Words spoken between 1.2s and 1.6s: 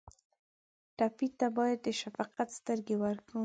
ته